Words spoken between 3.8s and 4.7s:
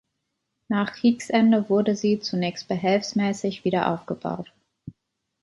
aufgebaut.